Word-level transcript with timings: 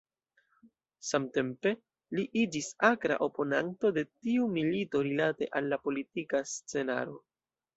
Samtempe 1.09 1.73
li 2.19 2.23
iĝis 2.43 2.69
akra 2.89 3.17
oponanto 3.27 3.93
de 3.99 4.05
tiu 4.09 4.49
milito 4.57 5.03
rilate 5.09 5.51
al 5.61 5.71
la 5.75 5.81
politika 5.85 6.43
scenaro. 6.55 7.23